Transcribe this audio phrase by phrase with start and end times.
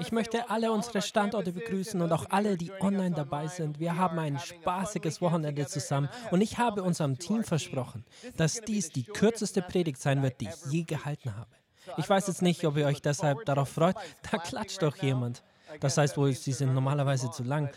[0.00, 3.78] Ich möchte alle unsere Standorte begrüßen und auch alle, die online dabei sind.
[3.78, 8.04] Wir haben ein spaßiges Wochenende zusammen und ich habe unserem Team versprochen,
[8.36, 11.50] dass dies die kürzeste Predigt sein wird, die ich je gehalten habe.
[11.98, 13.96] Ich weiß jetzt nicht, ob ihr euch deshalb darauf freut.
[14.30, 15.42] Da klatscht doch jemand.
[15.80, 17.70] Das heißt wohl, sie sind normalerweise zu lang.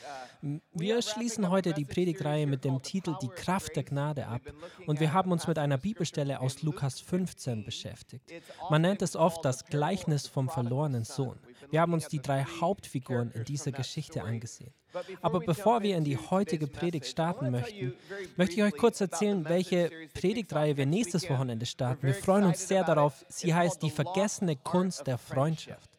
[0.74, 4.42] Wir schließen heute die Predigtreihe mit dem Titel Die Kraft der Gnade ab
[4.88, 8.32] und wir haben uns mit einer Bibelstelle aus Lukas 15 beschäftigt.
[8.70, 11.38] Man nennt es oft das Gleichnis vom verlorenen Sohn.
[11.70, 14.74] Wir haben uns die drei Hauptfiguren in dieser Geschichte angesehen.
[15.22, 17.94] Aber bevor wir in die heutige Predigt starten möchten,
[18.38, 22.08] möchte ich euch kurz erzählen, welche Predigtreihe wir nächstes Wochenende starten.
[22.08, 23.24] Wir freuen uns sehr darauf.
[23.30, 25.90] Sie heißt Die vergessene Kunst der Freundschaft.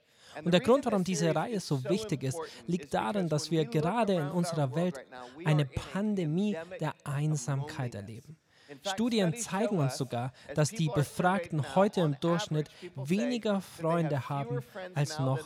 [0.44, 4.28] Und der Grund, warum diese Reihe so wichtig ist, liegt darin, dass wir gerade in
[4.28, 4.98] unserer Welt
[5.44, 8.36] eine Pandemie der Einsamkeit erleben.
[8.84, 14.60] Studien zeigen uns sogar, dass die Befragten heute im Durchschnitt weniger Freunde haben
[14.94, 15.40] als noch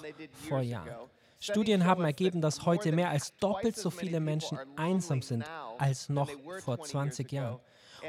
[0.48, 1.08] vor Jahren.
[1.40, 5.44] Studien haben ergeben, dass heute mehr als doppelt so viele Menschen einsam sind
[5.78, 6.30] als noch
[6.62, 7.60] vor 20 Jahren.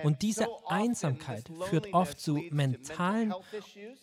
[0.03, 3.33] Und diese Einsamkeit führt oft zu mentalen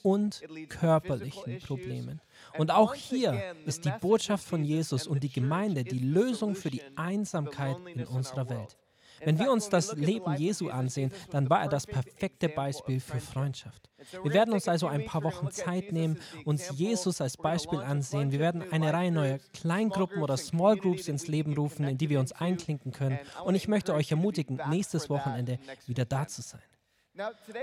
[0.03, 2.21] und körperlichen Problemen.
[2.59, 6.83] Und auch hier ist die Botschaft von Jesus und die Gemeinde die Lösung für die
[6.97, 8.77] Einsamkeit in unserer Welt.
[9.25, 13.89] Wenn wir uns das Leben Jesu ansehen, dann war er das perfekte Beispiel für Freundschaft.
[14.23, 18.33] Wir werden uns also ein paar Wochen Zeit nehmen, uns Jesus als Beispiel ansehen.
[18.33, 22.21] Wir werden eine Reihe neuer Kleingruppen oder Small Groups ins Leben rufen, in die wir
[22.21, 23.19] uns einklinken können.
[23.45, 26.63] Und ich möchte euch ermutigen, nächstes Wochenende wieder da zu sein.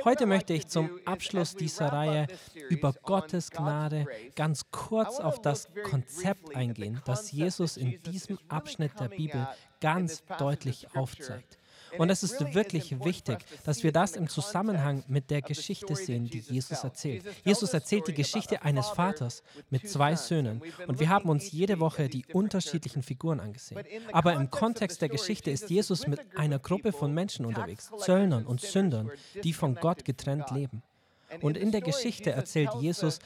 [0.03, 2.27] Heute möchte ich zum Abschluss dieser Reihe
[2.69, 9.07] über Gottes Gnade ganz kurz auf das Konzept eingehen, das Jesus in diesem Abschnitt der
[9.07, 9.47] Bibel
[9.79, 11.59] ganz deutlich aufzeigt.
[11.97, 16.39] Und es ist wirklich wichtig, dass wir das im Zusammenhang mit der Geschichte sehen, die
[16.39, 17.23] Jesus erzählt.
[17.43, 20.61] Jesus erzählt die Geschichte eines Vaters mit zwei Söhnen.
[20.87, 23.83] Und wir haben uns jede Woche die unterschiedlichen Figuren angesehen.
[24.11, 28.61] Aber im Kontext der Geschichte ist Jesus mit einer Gruppe von Menschen unterwegs, Zöllnern und
[28.61, 29.11] Sündern,
[29.43, 30.83] die von Gott getrennt leben.
[31.41, 33.19] Und in der Geschichte erzählt Jesus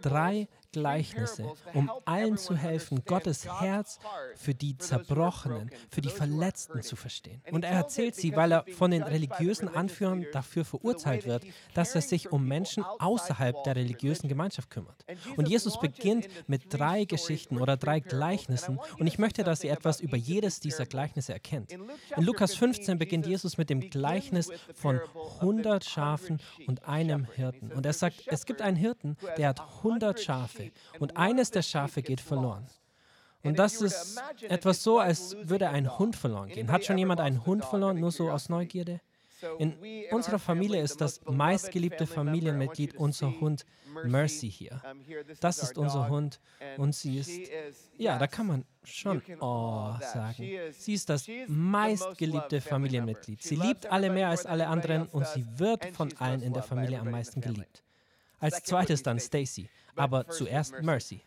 [0.00, 3.98] drei Gleichnisse, um allen zu helfen, Gottes Herz
[4.36, 7.42] für die Zerbrochenen, für die Verletzten zu verstehen.
[7.50, 11.44] Und er erzählt sie, weil er von den religiösen Anführern dafür verurteilt wird,
[11.74, 15.04] dass er sich um Menschen außerhalb der religiösen Gemeinschaft kümmert.
[15.36, 20.00] Und Jesus beginnt mit drei Geschichten oder drei Gleichnissen und ich möchte, dass ihr etwas
[20.00, 21.72] über jedes dieser Gleichnisse erkennt.
[21.72, 25.00] In Lukas 15 beginnt Jesus mit dem Gleichnis von
[25.40, 27.72] 100 Schafen und einem Hirten.
[27.72, 30.59] Und er sagt, es gibt einen Hirten, der hat 100 Schafe.
[30.60, 32.66] Schafe und eines der Schafe geht verloren.
[33.42, 36.70] Und das ist etwas so, als würde ein Hund verloren gehen.
[36.70, 39.00] Hat schon jemand einen Hund verloren, nur so aus Neugierde?
[39.58, 39.74] In
[40.10, 43.64] unserer Familie ist das meistgeliebte Familienmitglied unser Hund
[44.04, 44.82] Mercy hier.
[45.40, 46.40] Das ist unser Hund
[46.76, 47.40] und sie ist,
[47.96, 50.44] ja, da kann man schon Oh sagen.
[50.72, 53.42] Sie ist das meistgeliebte Familienmitglied.
[53.42, 57.00] Sie liebt alle mehr als alle anderen und sie wird von allen in der Familie
[57.00, 57.82] am meisten geliebt.
[58.40, 61.22] Als zweites dann Stacy aber zuerst Mercy.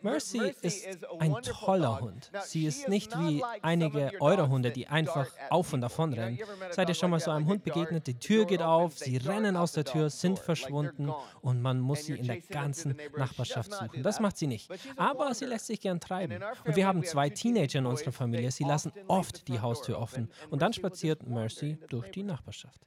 [0.00, 0.86] Mercy ist
[1.18, 2.30] ein toller Hund.
[2.44, 6.38] Sie ist nicht wie einige eurer Hunde, die einfach auf und davon rennen.
[6.70, 8.06] Seid ihr schon mal so einem Hund begegnet?
[8.06, 12.12] Die Tür geht auf, sie rennen aus der Tür, sind verschwunden und man muss sie
[12.12, 14.04] in der ganzen Nachbarschaft suchen.
[14.04, 14.70] Das macht sie nicht.
[14.96, 16.40] Aber sie lässt sich gern treiben.
[16.64, 18.52] Und wir haben zwei Teenager in unserer Familie.
[18.52, 22.86] Sie lassen oft die Haustür offen und dann spaziert Mercy durch die Nachbarschaft.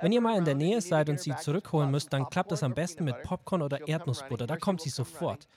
[0.00, 2.74] Wenn ihr mal in der Nähe seid und sie zurückholen müsst, dann klappt das am
[2.74, 4.46] besten mit Popcorn oder Erdnussbutter.
[4.46, 5.48] Da kommt sie sofort.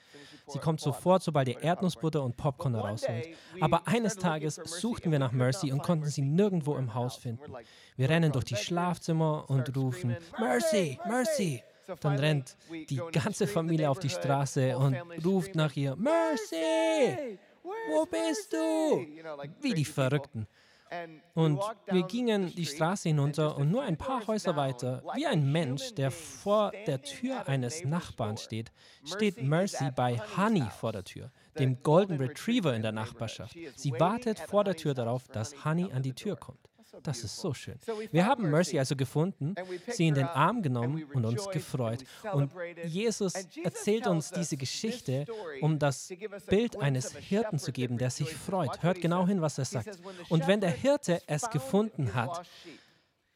[0.46, 3.28] Sie kommt sofort, sobald ihr Erdnussbutter und Popcorn herausholt.
[3.60, 7.52] Aber eines Tages suchten wir nach Mercy und konnten sie nirgendwo im Haus finden.
[7.96, 11.62] Wir rennen durch die Schlafzimmer und rufen, Mercy, Mercy.
[12.00, 17.38] Dann rennt die ganze Familie auf die Straße und ruft nach ihr, Mercy,
[17.90, 19.06] wo bist du?
[19.60, 20.46] Wie die Verrückten.
[21.34, 25.94] Und wir gingen die Straße hinunter und nur ein paar Häuser weiter, wie ein Mensch,
[25.94, 28.72] der vor der Tür eines Nachbarn steht,
[29.04, 33.56] steht Mercy bei Honey vor der Tür, dem Golden Retriever in der Nachbarschaft.
[33.76, 36.68] Sie wartet vor der Tür darauf, dass Honey an die Tür kommt.
[37.02, 37.78] Das ist so schön.
[38.10, 39.54] Wir haben Mercy also gefunden,
[39.88, 42.04] sie in den Arm genommen und uns gefreut.
[42.32, 42.52] Und
[42.84, 45.26] Jesus erzählt uns diese Geschichte,
[45.60, 46.12] um das
[46.48, 48.82] Bild eines Hirten zu geben, der sich freut.
[48.82, 49.98] Hört genau hin, was er sagt.
[50.28, 52.46] Und wenn der Hirte es gefunden hat,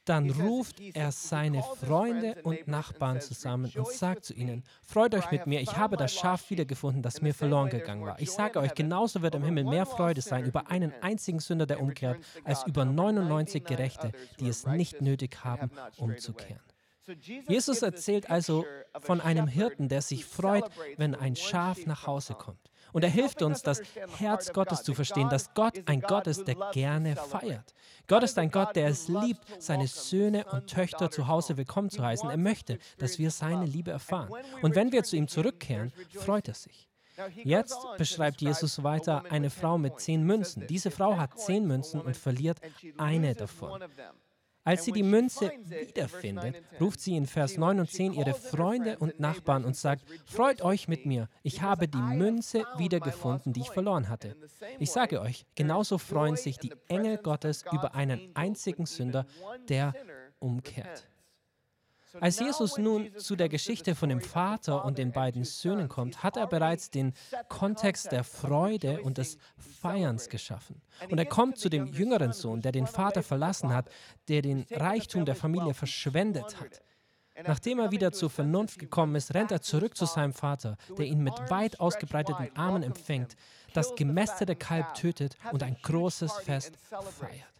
[0.05, 5.47] dann ruft er seine Freunde und Nachbarn zusammen und sagt zu ihnen, freut euch mit
[5.47, 8.21] mir, ich habe das Schaf wiedergefunden, das mir verloren gegangen war.
[8.21, 11.81] Ich sage euch, genauso wird im Himmel mehr Freude sein über einen einzigen Sünder, der
[11.81, 16.72] umkehrt, als über 99 Gerechte, die es nicht nötig haben, umzukehren.
[17.21, 18.65] Jesus erzählt also
[19.01, 20.65] von einem Hirten, der sich freut,
[20.97, 22.71] wenn ein Schaf nach Hause kommt.
[22.93, 23.81] Und er hilft uns, das
[24.19, 27.75] Herz Gottes zu verstehen, dass Gott ein Gott ist, der gerne feiert.
[28.07, 32.03] Gott ist ein Gott, der es liebt, seine Söhne und Töchter zu Hause willkommen zu
[32.03, 32.29] heißen.
[32.29, 34.31] Er möchte, dass wir seine Liebe erfahren.
[34.61, 36.89] Und wenn wir zu ihm zurückkehren, freut er sich.
[37.45, 40.67] Jetzt beschreibt Jesus weiter eine Frau mit zehn Münzen.
[40.67, 42.59] Diese Frau hat zehn Münzen und verliert
[42.97, 43.83] eine davon.
[44.65, 45.51] Als sie die Münze
[45.87, 50.63] wiederfindet, ruft sie in Vers 9 und 10 ihre Freunde und Nachbarn und sagt, freut
[50.63, 54.37] euch mit mir, ich habe die Münze wiedergefunden, die ich verloren hatte.
[54.79, 59.27] Ich sage euch, genauso freuen sich die Engel Gottes über einen einzigen Sünder,
[59.69, 59.95] der
[60.39, 61.12] umkehrt.
[62.21, 66.37] Als Jesus nun zu der Geschichte von dem Vater und den beiden Söhnen kommt, hat
[66.37, 67.15] er bereits den
[67.49, 70.83] Kontext der Freude und des Feierns geschaffen.
[71.11, 73.89] Und er kommt zu dem jüngeren Sohn, der den Vater verlassen hat,
[74.29, 76.83] der den Reichtum der Familie verschwendet hat.
[77.47, 81.23] Nachdem er wieder zur Vernunft gekommen ist, rennt er zurück zu seinem Vater, der ihn
[81.23, 83.37] mit weit ausgebreiteten Armen empfängt,
[83.73, 86.77] das gemästete Kalb tötet und ein großes Fest
[87.19, 87.52] feiert.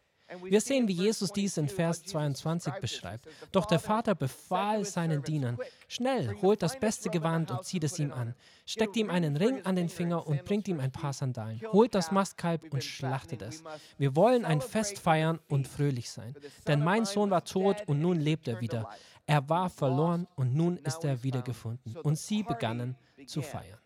[0.45, 3.27] Wir sehen, wie Jesus dies in Vers 22 beschreibt.
[3.51, 5.59] Doch der Vater befahl seinen Dienern,
[5.89, 8.35] schnell, holt das beste Gewand und zieht es ihm an,
[8.67, 12.11] steckt ihm einen Ring an den Finger und bringt ihm ein paar Sandalen, holt das
[12.11, 13.63] Mastkalb und schlachtet es.
[13.99, 16.35] Wir wollen ein Fest feiern und fröhlich sein,
[16.67, 18.89] denn mein Sohn war tot und nun lebt er wieder.
[19.27, 21.97] Er war verloren und nun ist er wiedergefunden.
[21.99, 22.97] Und sie begannen
[23.27, 23.79] zu feiern.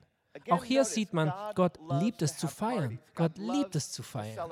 [0.50, 2.98] Auch hier sieht man, Gott liebt es zu feiern.
[3.14, 4.50] Gott liebt es zu feiern.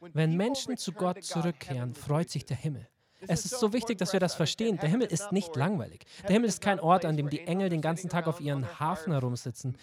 [0.00, 2.88] Wenn Menschen zu Gott zurückkehren, freut sich der Himmel.
[3.28, 4.78] Es ist so wichtig, dass wir das verstehen.
[4.78, 6.06] Der Himmel ist nicht langweilig.
[6.22, 9.12] Der Himmel ist kein Ort, an dem die Engel den ganzen Tag auf ihren Hafen
[9.12, 9.76] herumsitzen.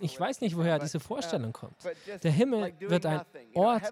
[0.00, 1.74] Ich weiß nicht, woher diese Vorstellung kommt.
[2.22, 3.22] Der Himmel wird ein
[3.54, 3.82] Ort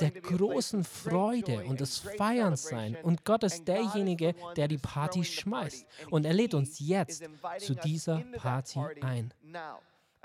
[0.00, 2.96] der großen Freude und des Feierns sein.
[3.02, 5.86] Und Gott ist derjenige, der die Party schmeißt.
[6.10, 7.24] Und er lädt uns jetzt
[7.58, 9.32] zu dieser Party ein.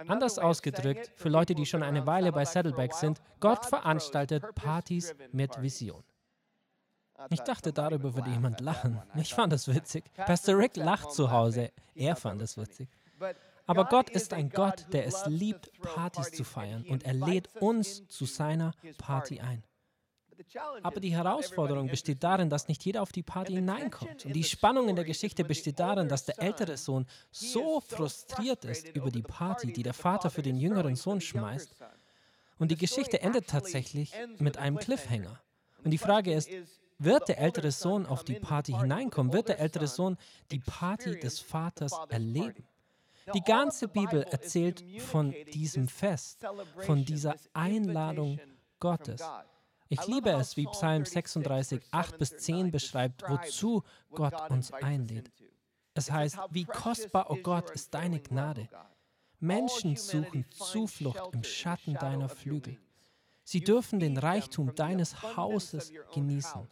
[0.08, 5.62] Anders ausgedrückt, für Leute, die schon eine Weile bei Saddleback sind, Gott veranstaltet Partys mit
[5.62, 6.04] Vision.
[7.30, 9.02] Ich dachte, darüber würde jemand lachen.
[9.16, 10.04] Ich fand das witzig.
[10.16, 11.72] Pastor Rick lacht zu Hause.
[11.94, 12.90] Er fand es witzig.
[13.68, 18.08] Aber Gott ist ein Gott, der es liebt, Partys zu feiern und er lädt uns
[18.08, 19.64] zu seiner Party ein.
[20.84, 24.26] Aber die Herausforderung besteht darin, dass nicht jeder auf die Party hineinkommt.
[24.26, 28.90] Und die Spannung in der Geschichte besteht darin, dass der ältere Sohn so frustriert ist
[28.90, 31.76] über die Party, die der Vater für den jüngeren Sohn schmeißt.
[32.60, 35.42] Und die Geschichte endet tatsächlich mit einem Cliffhanger.
[35.84, 36.50] Und die Frage ist,
[37.00, 39.34] wird der ältere Sohn auf die Party hineinkommen?
[39.34, 40.18] Wird der ältere Sohn
[40.52, 42.64] die Party des Vaters erleben?
[43.34, 46.46] Die ganze Bibel erzählt von diesem Fest,
[46.80, 48.40] von dieser Einladung
[48.80, 49.22] Gottes.
[49.92, 55.30] Ich liebe es, wie Psalm 36, 8 bis 10 beschreibt, wozu Gott uns einlädt.
[55.94, 58.70] Es heißt, wie kostbar, o oh Gott, ist deine Gnade.
[59.42, 62.78] Menschen suchen Zuflucht im Schatten deiner Flügel.
[63.44, 66.66] Sie dürfen den Reichtum deines Hauses genießen.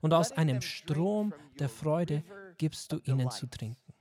[0.00, 2.22] Und aus einem Strom der Freude
[2.56, 3.92] gibst du ihnen zu trinken.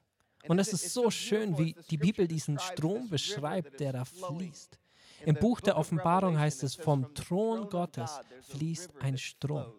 [0.47, 4.78] Und es ist so schön, wie die Bibel diesen Strom beschreibt, der da fließt.
[5.25, 9.73] Im Buch der Offenbarung heißt es, vom Thron Gottes fließt ein Strom.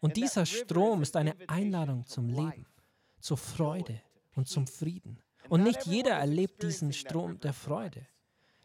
[0.00, 2.66] Und dieser Strom ist eine Einladung zum Leben,
[3.20, 4.00] zur Freude
[4.34, 5.20] und zum Frieden.
[5.48, 8.06] Und nicht jeder erlebt diesen Strom der Freude.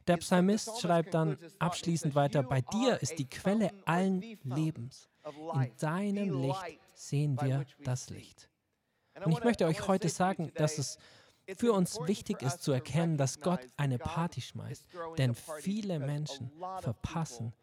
[0.07, 5.09] Der Psalmist schreibt dann abschließend weiter, bei dir ist die Quelle allen Lebens.
[5.53, 8.49] In deinem Licht sehen wir das Licht.
[9.25, 10.97] Und ich möchte euch heute sagen, dass es
[11.55, 14.85] für uns wichtig ist zu erkennen, dass Gott eine Party schmeißt,
[15.17, 16.51] denn viele Menschen
[16.81, 17.53] verpassen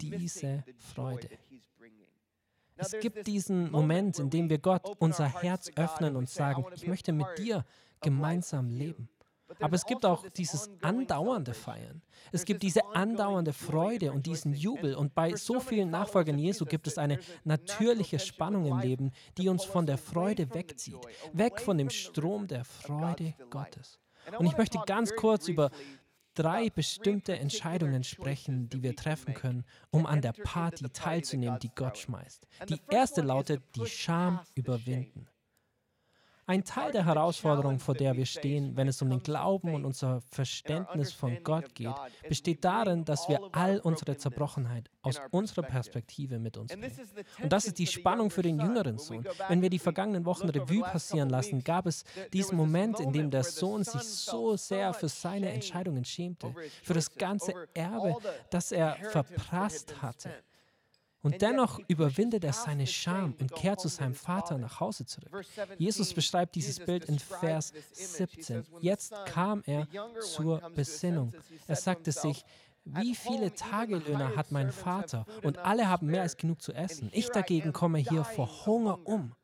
[0.00, 1.28] diese Freude.
[2.76, 7.12] Es gibt diesen Moment, in dem wir Gott unser Herz öffnen und sagen, ich möchte
[7.12, 7.64] mit dir
[8.00, 9.08] gemeinsam leben.
[9.60, 12.02] Aber es gibt auch dieses andauernde Feiern.
[12.32, 14.94] Es gibt diese andauernde Freude und diesen Jubel.
[14.94, 19.64] Und bei so vielen Nachfolgern Jesu gibt es eine natürliche Spannung im Leben, die uns
[19.64, 20.98] von der Freude wegzieht.
[21.32, 23.98] Weg von dem Strom der Freude Gottes.
[24.38, 25.70] Und ich möchte ganz kurz über
[26.34, 31.98] drei bestimmte Entscheidungen sprechen, die wir treffen können, um an der Party teilzunehmen, die Gott
[31.98, 32.46] schmeißt.
[32.68, 35.26] Die erste lautet, die Scham überwinden.
[36.50, 40.20] Ein Teil der Herausforderung, vor der wir stehen, wenn es um den Glauben und unser
[40.32, 41.94] Verständnis von Gott geht,
[42.28, 46.90] besteht darin, dass wir all unsere Zerbrochenheit aus unserer Perspektive mit uns bringen.
[47.40, 49.24] Und das ist die Spannung für den jüngeren Sohn.
[49.46, 52.02] Wenn wir die vergangenen Wochen Revue passieren lassen, gab es
[52.32, 56.52] diesen Moment, in dem der Sohn sich so sehr für seine Entscheidungen schämte,
[56.82, 58.16] für das ganze Erbe,
[58.50, 60.30] das er verprasst hatte.
[61.22, 65.44] Und dennoch überwindet er seine Scham und kehrt zu seinem Vater nach Hause zurück.
[65.76, 68.64] Jesus beschreibt dieses Bild in Vers 17.
[68.80, 69.86] Jetzt kam er
[70.20, 71.32] zur Besinnung.
[71.66, 72.44] Er sagte sich,
[72.84, 77.10] wie viele Tagelöhner hat mein Vater und alle haben mehr als genug zu essen.
[77.12, 79.34] Ich dagegen komme hier vor Hunger um.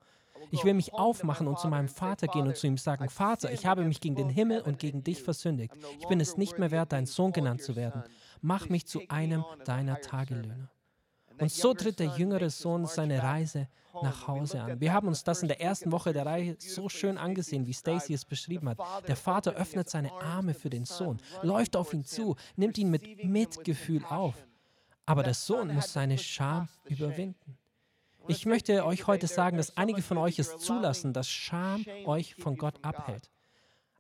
[0.50, 3.66] Ich will mich aufmachen und zu meinem Vater gehen und zu ihm sagen, Vater, ich
[3.66, 5.74] habe mich gegen den Himmel und gegen dich versündigt.
[6.00, 8.04] Ich bin es nicht mehr wert, dein Sohn genannt zu werden.
[8.40, 10.70] Mach mich zu einem deiner Tagelöhner.
[11.38, 13.68] Und so tritt der jüngere Sohn seine Reise
[14.02, 14.80] nach Hause an.
[14.80, 18.14] Wir haben uns das in der ersten Woche der Reihe so schön angesehen, wie Stacy
[18.14, 18.78] es beschrieben hat.
[19.08, 23.24] Der Vater öffnet seine Arme für den Sohn, läuft auf ihn zu, nimmt ihn mit
[23.24, 24.34] Mitgefühl auf.
[25.06, 27.56] Aber der Sohn muss seine Scham überwinden.
[28.28, 32.56] Ich möchte euch heute sagen, dass einige von euch es zulassen, dass Scham euch von
[32.56, 33.30] Gott abhält.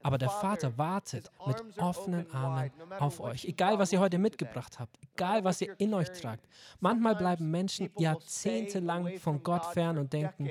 [0.06, 2.70] Aber der Vater wartet mit offenen Armen
[3.00, 6.46] auf euch, egal was ihr heute mitgebracht habt, egal was ihr in euch tragt.
[6.78, 10.48] Manchmal bleiben Menschen jahrzehntelang von Gott fern und denken,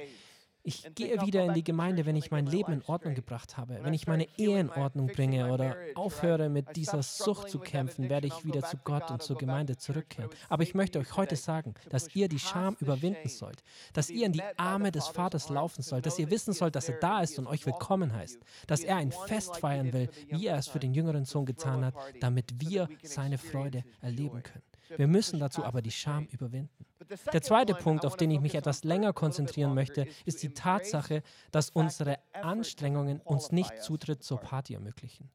[0.66, 3.94] ich gehe wieder in die Gemeinde, wenn ich mein Leben in Ordnung gebracht habe, wenn
[3.94, 8.44] ich meine Ehe in Ordnung bringe oder aufhöre mit dieser Sucht zu kämpfen, werde ich
[8.44, 10.32] wieder zu Gott und zur Gemeinde zurückkehren.
[10.50, 14.34] Aber ich möchte euch heute sagen, dass ihr die Scham überwinden sollt, dass ihr in
[14.34, 17.46] die Arme des Vaters laufen sollt, dass ihr wissen sollt, dass er da ist und
[17.48, 21.26] euch willkommen heißt, dass er ein Fest feiern will, wie er es für den jüngeren
[21.26, 24.75] Sohn getan hat, damit wir seine Freude erleben können.
[24.90, 26.86] Wir müssen dazu aber die Scham überwinden.
[27.32, 31.70] Der zweite Punkt, auf den ich mich etwas länger konzentrieren möchte, ist die Tatsache, dass
[31.70, 35.30] unsere Anstrengungen uns nicht Zutritt zur Party ermöglichen.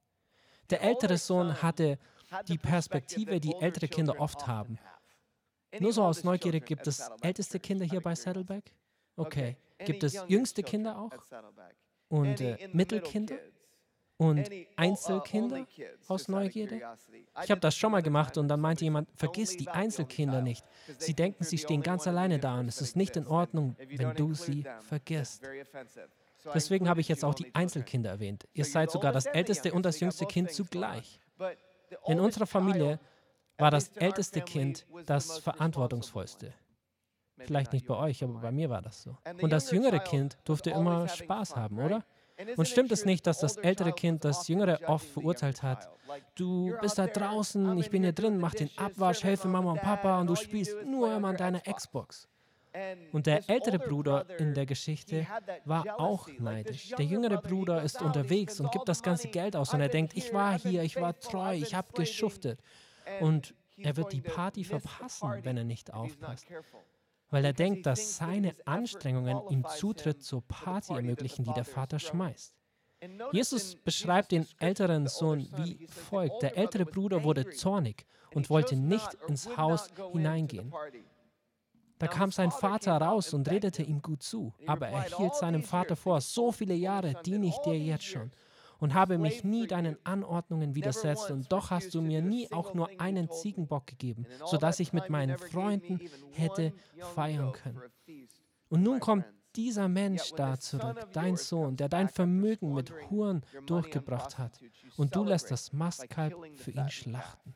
[0.71, 1.99] Der ältere Sohn hatte
[2.49, 4.79] die Perspektive, die ältere Kinder oft haben.
[5.79, 8.75] Nur so aus Neugierde, gibt es älteste Kinder hier bei Saddleback?
[9.17, 9.57] Okay.
[9.85, 11.13] Gibt es jüngste Kinder auch?
[12.09, 13.37] Und äh, Mittelkinder?
[14.21, 15.67] Und uh, Einzelkinder
[16.07, 16.83] aus Neugierde?
[17.43, 20.65] Ich habe das schon mal gemacht und dann meinte jemand, vergiss die Einzelkinder nicht.
[20.99, 24.35] Sie denken, sie stehen ganz alleine da und es ist nicht in Ordnung, wenn du
[24.35, 25.43] sie vergisst.
[26.55, 28.47] Deswegen habe ich jetzt auch die Einzelkinder erwähnt.
[28.53, 31.19] Ihr seid sogar das älteste und das jüngste Kind zugleich.
[32.07, 33.01] In unserer Familie
[33.57, 36.53] war das älteste Kind das verantwortungsvollste.
[37.39, 39.17] Vielleicht nicht bei euch, aber bei mir war das so.
[39.41, 42.05] Und das jüngere Kind durfte immer Spaß haben, oder?
[42.57, 45.91] Und stimmt es nicht, dass das ältere Kind das jüngere oft verurteilt hat?
[46.35, 50.21] Du bist da draußen, ich bin hier drin, mach den Abwasch, helfe Mama und Papa
[50.21, 52.29] und du spielst nur immer an deiner Xbox.
[53.13, 55.27] Und der ältere Bruder in der Geschichte
[55.65, 56.91] war auch neidisch.
[56.91, 60.33] Der jüngere Bruder ist unterwegs und gibt das ganze Geld aus und er denkt, ich
[60.33, 62.61] war hier, ich war treu, ich habe geschuftet.
[63.21, 66.47] Und er wird die Party verpassen, wenn er nicht aufpasst
[67.31, 72.55] weil er denkt, dass seine Anstrengungen ihm Zutritt zur Party ermöglichen, die der Vater schmeißt.
[73.33, 76.43] Jesus beschreibt den älteren Sohn wie folgt.
[76.43, 80.73] Der ältere Bruder wurde zornig und wollte nicht ins Haus hineingehen.
[81.99, 85.97] Da kam sein Vater raus und redete ihm gut zu, aber er hielt seinem Vater
[85.97, 88.33] vor, so viele Jahre diene ich dir jetzt schon
[88.81, 92.89] und habe mich nie deinen Anordnungen widersetzt, und doch hast du mir nie auch nur
[92.99, 96.01] einen Ziegenbock gegeben, sodass ich mit meinen Freunden
[96.33, 96.73] hätte
[97.15, 97.81] feiern können.
[98.69, 99.25] Und nun kommt
[99.57, 104.59] dieser Mensch da zurück, dein Sohn, der dein Vermögen mit Huren durchgebracht hat,
[104.97, 107.55] und du lässt das Mastkalb für ihn schlachten.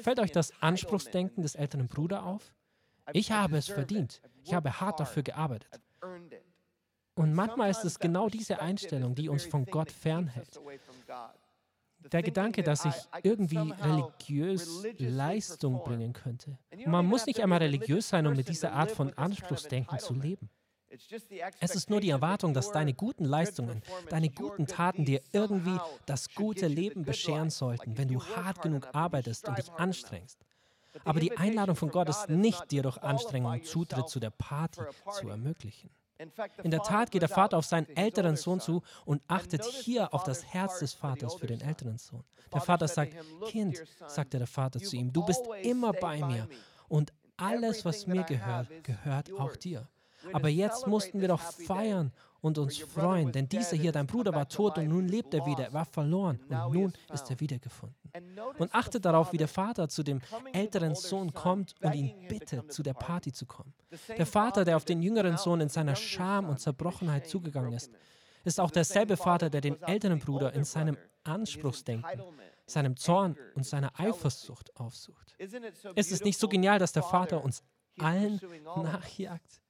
[0.00, 2.52] Fällt euch das Anspruchsdenken des älteren Bruders auf?
[3.12, 4.20] Ich habe es verdient.
[4.42, 5.80] Ich habe hart dafür gearbeitet.
[7.18, 10.60] Und manchmal ist es genau diese Einstellung, die uns von Gott fernhält.
[12.12, 12.94] Der Gedanke, dass ich
[13.24, 16.56] irgendwie religiös Leistung bringen könnte.
[16.70, 20.48] Und man muss nicht einmal religiös sein, um mit dieser Art von Anspruchsdenken zu leben.
[21.58, 26.32] Es ist nur die Erwartung, dass deine guten Leistungen, deine guten Taten dir irgendwie das
[26.32, 30.38] gute Leben bescheren sollten, wenn du hart genug arbeitest und dich anstrengst.
[31.04, 34.80] Aber die Einladung von Gott ist nicht, dir durch Anstrengung Zutritt zu der Party
[35.12, 35.90] zu ermöglichen.
[36.64, 40.24] In der Tat geht der Vater auf seinen älteren Sohn zu und achtet hier auf
[40.24, 42.24] das Herz des Vaters für den älteren Sohn.
[42.52, 43.14] Der Vater sagt,
[43.46, 46.48] Kind, sagte der Vater zu ihm, du bist immer bei mir
[46.88, 49.86] und alles, was mir gehört, gehört auch dir.
[50.32, 54.48] Aber jetzt mussten wir doch feiern und uns freuen, denn dieser hier, dein Bruder, war
[54.48, 55.64] tot und nun lebt er wieder.
[55.64, 57.96] Er war verloren und nun ist er wiedergefunden.
[58.58, 60.20] Und achtet darauf, wie der Vater zu dem
[60.52, 63.74] älteren Sohn kommt und ihn bittet, zu der Party zu kommen.
[64.16, 67.90] Der Vater, der auf den jüngeren Sohn in seiner Scham und Zerbrochenheit zugegangen ist,
[68.44, 72.22] ist auch derselbe Vater, der den älteren Bruder in seinem Anspruchsdenken,
[72.66, 75.34] seinem Zorn und seiner Eifersucht aufsucht.
[75.38, 77.62] Ist es nicht so genial, dass der Vater uns
[77.98, 79.60] allen nachjagt?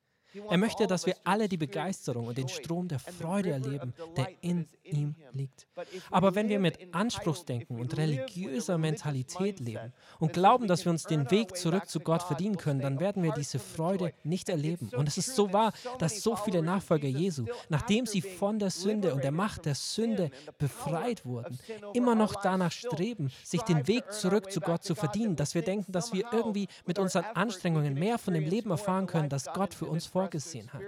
[0.51, 4.67] Er möchte, dass wir alle die Begeisterung und den Strom der Freude erleben, der in
[4.85, 5.67] ihm liegt.
[6.11, 11.31] Aber wenn wir mit Anspruchsdenken und religiöser Mentalität leben und glauben, dass wir uns den
[11.31, 14.91] Weg zurück zu Gott verdienen können, dann werden wir diese Freude nicht erleben.
[14.97, 19.15] Und es ist so wahr, dass so viele Nachfolger Jesu, nachdem sie von der Sünde
[19.15, 21.59] und der Macht der Sünde befreit wurden,
[21.95, 25.93] immer noch danach streben, sich den Weg zurück zu Gott zu verdienen, dass wir denken,
[25.93, 29.87] dass wir irgendwie mit unseren Anstrengungen mehr von dem Leben erfahren können, das Gott für
[29.87, 30.83] uns vorgesehen hat.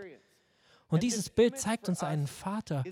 [0.89, 2.83] Und dieses Bild zeigt uns einen Vater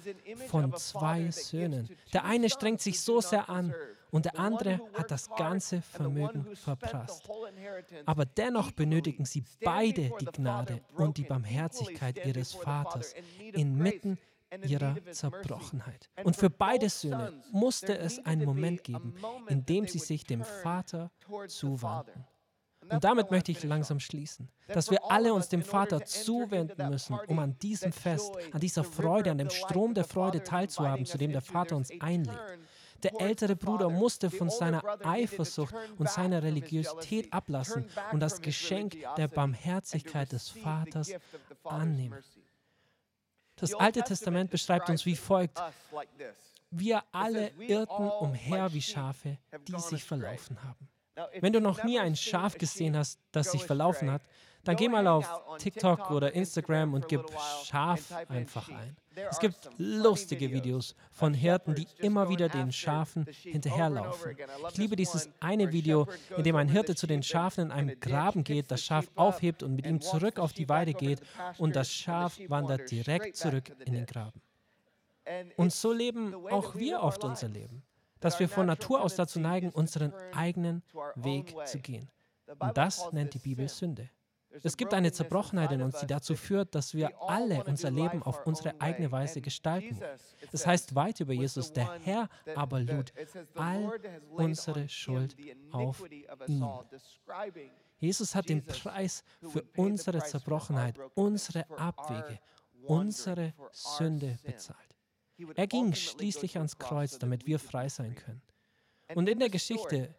[0.46, 1.88] von zwei Söhnen.
[2.12, 3.74] Der eine strengt sich so sehr an
[4.10, 7.28] und der andere hat das ganze Vermögen verprasst.
[8.06, 13.14] Aber dennoch benötigen sie beide die Gnade und die Barmherzigkeit ihres Vaters
[13.52, 14.16] inmitten
[14.64, 16.08] ihrer Zerbrochenheit.
[16.24, 19.14] Und für beide Söhne musste es einen Moment geben,
[19.48, 21.10] in dem sie sich dem Vater
[21.48, 22.24] zuwandten.
[22.90, 27.38] Und damit möchte ich langsam schließen, dass wir alle uns dem Vater zuwenden müssen, um
[27.38, 31.42] an diesem Fest, an dieser Freude, an dem Strom der Freude teilzuhaben, zu dem der
[31.42, 32.38] Vater uns einlädt.
[33.02, 39.28] Der ältere Bruder musste von seiner Eifersucht und seiner Religiosität ablassen und das Geschenk der
[39.28, 41.12] Barmherzigkeit des Vaters
[41.62, 42.18] annehmen.
[43.56, 45.60] Das Alte Testament beschreibt uns wie folgt.
[46.70, 50.88] Wir alle irrten umher wie Schafe, die sich verlaufen haben.
[51.40, 54.22] Wenn du noch nie ein Schaf gesehen hast, das sich verlaufen hat,
[54.64, 55.26] dann geh mal auf
[55.58, 57.24] TikTok oder Instagram und gib
[57.64, 58.96] Schaf einfach ein.
[59.30, 64.36] Es gibt lustige Videos von Hirten, die immer wieder den Schafen hinterherlaufen.
[64.70, 66.06] Ich liebe dieses eine Video,
[66.36, 69.74] in dem ein Hirte zu den Schafen in einem Graben geht, das Schaf aufhebt und
[69.74, 71.20] mit ihm zurück auf die Weide geht
[71.56, 74.40] und das Schaf wandert direkt zurück in den Graben.
[75.56, 77.82] Und so leben auch wir oft unser Leben
[78.20, 80.82] dass wir von Natur aus dazu neigen, unseren eigenen
[81.14, 82.08] Weg zu gehen.
[82.58, 84.10] Und das nennt die Bibel Sünde.
[84.62, 88.46] Es gibt eine Zerbrochenheit in uns, die dazu führt, dass wir alle unser Leben auf
[88.46, 90.00] unsere eigene Weise gestalten.
[90.52, 93.12] Es heißt weit über Jesus, der Herr aber lud
[93.54, 95.36] all unsere Schuld
[95.70, 96.02] auf
[96.46, 96.64] ihn.
[97.98, 102.38] Jesus hat den Preis für unsere Zerbrochenheit, unsere Abwege,
[102.84, 104.87] unsere Sünde bezahlt.
[105.54, 108.42] Er ging schließlich ans Kreuz, damit wir frei sein können.
[109.14, 110.14] Und in der Geschichte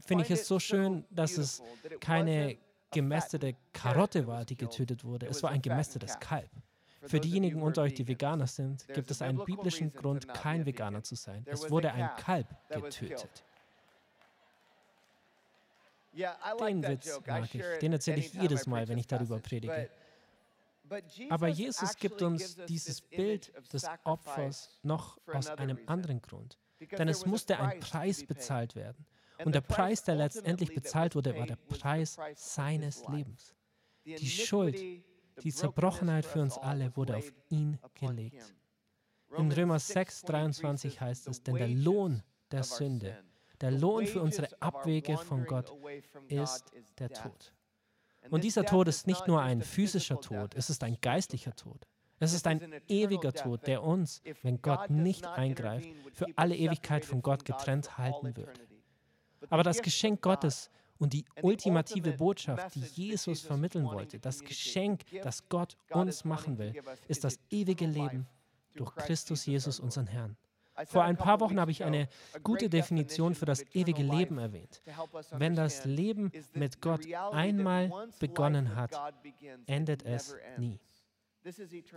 [0.00, 1.62] finde ich es so schön, dass es
[2.00, 2.56] keine
[2.90, 5.26] gemästete Karotte war, die getötet wurde.
[5.26, 6.50] Es war ein gemästetes Kalb.
[7.02, 11.16] Für diejenigen unter euch, die Veganer sind, gibt es einen biblischen Grund, kein Veganer zu
[11.16, 11.44] sein.
[11.46, 13.44] Es wurde ein Kalb getötet.
[16.14, 17.62] Den Witz mag ich.
[17.80, 19.90] Den erzähle ich jedes Mal, wenn ich darüber predige.
[21.30, 26.58] Aber Jesus gibt uns dieses Bild des Opfers noch aus einem anderen Grund.
[26.98, 29.06] Denn es musste ein Preis bezahlt werden.
[29.44, 33.54] Und der Preis, der letztendlich bezahlt wurde, war der Preis seines Lebens.
[34.04, 34.76] Die Schuld,
[35.42, 38.54] die Zerbrochenheit für uns alle wurde auf ihn gelegt.
[39.36, 43.24] In Römer 6, 23 heißt es, denn der Lohn der Sünde,
[43.60, 45.72] der Lohn für unsere Abwege von Gott
[46.28, 47.52] ist der Tod.
[48.30, 51.86] Und dieser Tod ist nicht nur ein physischer Tod, es ist ein geistlicher Tod.
[52.20, 57.22] Es ist ein ewiger Tod, der uns, wenn Gott nicht eingreift, für alle Ewigkeit von
[57.22, 58.52] Gott getrennt halten würde.
[59.50, 65.48] Aber das Geschenk Gottes und die ultimative Botschaft, die Jesus vermitteln wollte, das Geschenk, das
[65.48, 66.74] Gott uns machen will,
[67.08, 68.26] ist das ewige Leben
[68.74, 70.36] durch Christus Jesus, unseren Herrn.
[70.86, 72.08] Vor ein paar Wochen habe ich eine
[72.42, 74.82] gute Definition für das ewige Leben erwähnt.
[75.30, 78.98] Wenn das Leben mit Gott einmal begonnen hat,
[79.66, 80.80] endet es nie.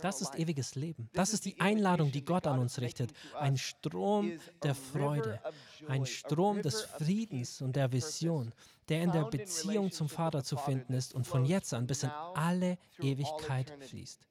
[0.02, 1.08] Das ist ewiges Leben.
[1.14, 3.12] Das ist die Einladung, die Gott an uns richtet.
[3.34, 5.40] Ein Strom der Freude,
[5.88, 8.52] ein Strom des Friedens und der Vision,
[8.90, 12.10] der in der Beziehung zum Vater zu finden ist und von jetzt an bis in
[12.10, 14.27] alle Ewigkeit fließt.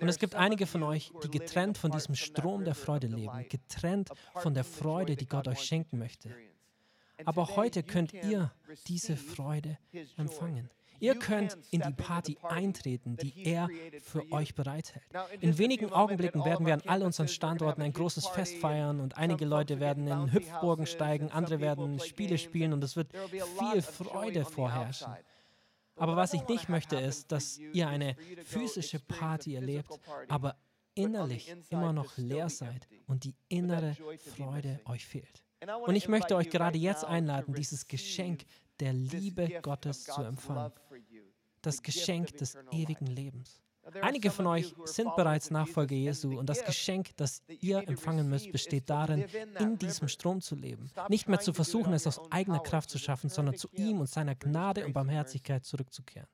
[0.00, 4.10] Und es gibt einige von euch, die getrennt von diesem Strom der Freude leben, getrennt
[4.34, 6.30] von der Freude, die Gott euch schenken möchte.
[7.24, 8.52] Aber heute könnt ihr
[8.86, 9.78] diese Freude
[10.16, 10.70] empfangen.
[11.02, 13.68] Ihr könnt in die Party eintreten, die er
[14.02, 15.04] für euch bereithält.
[15.40, 19.44] In wenigen Augenblicken werden wir an all unseren Standorten ein großes Fest feiern und einige
[19.44, 23.10] Leute werden in Hüpfburgen steigen, andere werden Spiele spielen und es wird
[23.58, 25.12] viel Freude vorherrschen.
[25.96, 29.90] Aber was ich nicht möchte, ist, dass ihr eine physische Party erlebt,
[30.28, 30.56] aber
[30.94, 33.96] innerlich immer noch leer seid und die innere
[34.36, 35.44] Freude euch fehlt.
[35.86, 38.44] Und ich möchte euch gerade jetzt einladen, dieses Geschenk
[38.80, 40.72] der Liebe Gottes zu empfangen.
[41.60, 43.62] Das Geschenk des ewigen Lebens.
[44.00, 48.88] Einige von euch sind bereits Nachfolger Jesu und das Geschenk, das ihr empfangen müsst, besteht
[48.88, 49.24] darin,
[49.58, 50.90] in diesem Strom zu leben.
[51.08, 54.34] Nicht mehr zu versuchen, es aus eigener Kraft zu schaffen, sondern zu ihm und seiner
[54.34, 56.28] Gnade und Barmherzigkeit zurückzukehren.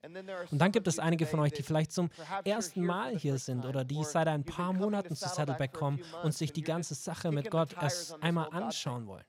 [0.50, 2.10] Und dann gibt es einige von euch, die vielleicht zum
[2.44, 6.52] ersten Mal hier sind oder die seit ein paar Monaten zu Saddleback kommen und sich
[6.52, 9.24] die ganze Sache mit Gott erst einmal anschauen wollen.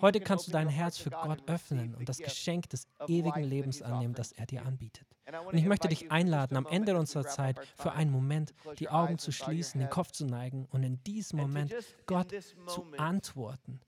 [0.00, 4.14] Heute kannst du dein Herz für Gott öffnen und das Geschenk des ewigen Lebens annehmen,
[4.14, 5.06] das er dir anbietet.
[5.46, 9.32] Und ich möchte dich einladen, am Ende unserer Zeit für einen Moment die Augen zu
[9.32, 11.74] schließen, den Kopf zu neigen und in diesem Moment
[12.06, 12.34] Gott
[12.66, 13.80] zu antworten,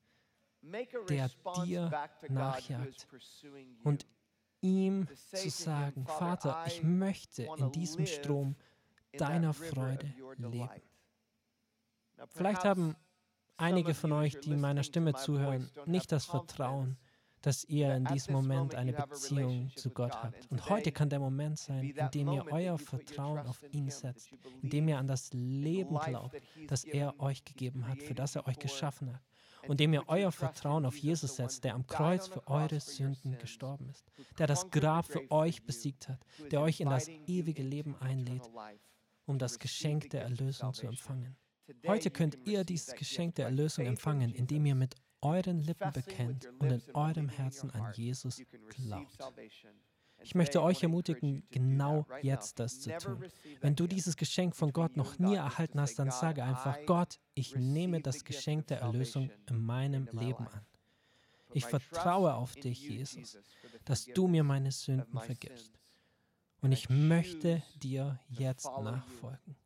[1.09, 1.31] der
[1.65, 3.07] dir nachjagt
[3.85, 4.07] und
[4.61, 8.57] ihm zu sagen, Vater, ich möchte in diesem Strom
[9.13, 10.69] deiner Freude leben.
[12.29, 12.97] Vielleicht haben
[13.57, 16.97] einige von euch, die meiner Stimme zuhören, nicht das Vertrauen,
[17.43, 20.51] dass ihr in diesem Moment eine Beziehung zu Gott habt.
[20.51, 24.31] Und heute kann der Moment sein, in dem ihr euer Vertrauen auf ihn setzt,
[24.63, 28.47] in dem ihr an das Leben glaubt, das er euch gegeben hat, für das er
[28.49, 29.23] euch geschaffen hat.
[29.69, 33.91] Und dem ihr euer Vertrauen auf Jesus setzt, der am Kreuz für eure Sünden gestorben
[33.91, 34.05] ist,
[34.39, 36.19] der das Grab für euch besiegt hat,
[36.51, 38.49] der euch in das ewige Leben einlädt,
[39.25, 41.37] um das Geschenk der Erlösung zu empfangen.
[41.87, 46.71] Heute könnt ihr dieses Geschenk der Erlösung empfangen, indem ihr mit euren Lippen bekennt und
[46.71, 49.19] in eurem Herzen an Jesus glaubt.
[50.23, 53.25] Ich möchte euch ermutigen, genau jetzt das zu tun.
[53.61, 57.55] Wenn du dieses Geschenk von Gott noch nie erhalten hast, dann sage einfach, Gott, ich
[57.55, 60.65] nehme das Geschenk der Erlösung in meinem Leben an.
[61.53, 63.39] Ich vertraue auf dich, Jesus,
[63.85, 65.79] dass du mir meine Sünden vergibst.
[66.61, 69.57] Und ich möchte dir jetzt nachfolgen.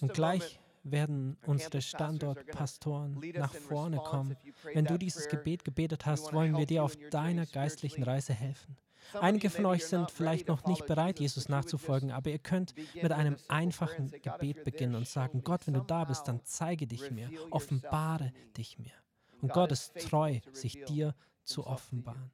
[0.00, 4.36] Und gleich werden unsere Standortpastoren nach vorne kommen.
[4.74, 8.76] Wenn du dieses Gebet gebetet hast, wollen wir dir auf deiner geistlichen Reise helfen.
[9.20, 13.36] Einige von euch sind vielleicht noch nicht bereit, Jesus nachzufolgen, aber ihr könnt mit einem
[13.48, 18.32] einfachen Gebet beginnen und sagen, Gott, wenn du da bist, dann zeige dich mir, offenbare
[18.56, 18.92] dich mir.
[19.40, 21.14] Und Gott ist treu, sich dir
[21.44, 22.30] zu offenbaren.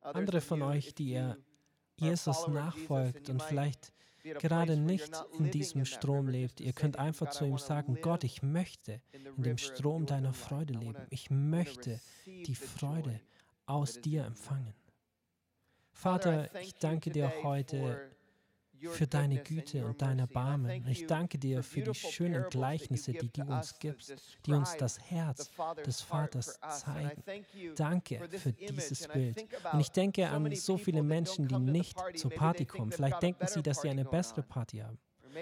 [0.00, 1.36] Andere von euch, die ihr
[1.96, 6.60] Jesus nachfolgt und vielleicht gerade nicht in diesem Strom lebt.
[6.60, 9.00] Ihr könnt einfach zu ihm sagen, Gott, ich möchte
[9.36, 11.06] in dem Strom deiner Freude leben.
[11.10, 13.20] Ich möchte die Freude
[13.66, 14.74] aus dir empfangen.
[15.92, 18.10] Vater, ich danke dir heute
[18.88, 20.86] für deine Güte und dein Erbarmen.
[20.88, 24.14] Ich danke dir für die schönen Gleichnisse, die du uns gibst,
[24.46, 25.50] die uns das Herz
[25.84, 27.22] des Vaters zeigen.
[27.76, 29.44] Danke für dieses Bild.
[29.72, 32.92] Und ich denke an so viele Menschen, die nicht zur Party kommen.
[32.92, 34.98] Vielleicht denken sie, dass sie eine bessere Party haben.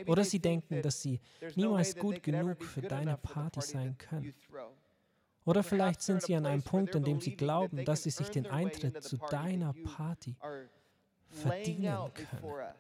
[0.07, 1.21] Oder sie denken, dass sie
[1.55, 4.35] niemals gut genug für deine Party sein können.
[5.45, 8.47] Oder vielleicht sind sie an einem Punkt, in dem sie glauben, dass sie sich den
[8.47, 10.37] Eintritt zu deiner Party
[11.31, 12.75] verdienen können.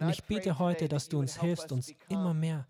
[0.00, 2.66] Und ich bete heute, dass du uns hilfst, uns immer mehr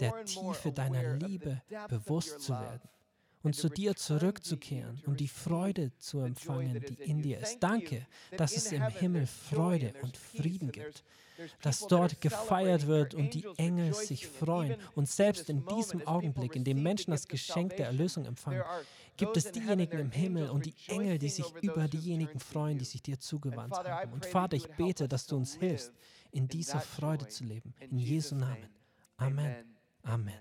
[0.00, 2.88] der Tiefe deiner Liebe bewusst zu werden
[3.42, 7.58] und zu dir zurückzukehren und die Freude zu empfangen, die in dir ist.
[7.60, 8.06] Danke,
[8.36, 11.04] dass es im Himmel Freude und Frieden gibt,
[11.60, 14.76] dass dort gefeiert wird und die Engel sich freuen.
[14.94, 18.62] Und selbst in diesem Augenblick, in dem Menschen das Geschenk der Erlösung empfangen,
[19.16, 23.02] gibt es diejenigen im Himmel und die Engel, die sich über diejenigen freuen, die sich
[23.02, 24.12] dir zugewandt haben.
[24.12, 25.92] Und Vater, ich bete, dass du uns hilfst,
[26.32, 27.74] in dieser Freude zu leben.
[27.78, 28.68] In Jesu Namen.
[29.16, 29.76] Amen.
[30.02, 30.40] Amen.